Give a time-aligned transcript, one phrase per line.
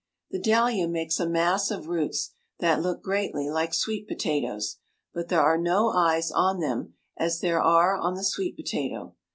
[0.31, 4.77] The dahlia makes a mass of roots that look greatly like sweet potatoes,
[5.13, 9.15] but there are no eyes on them as there are on the sweet potato.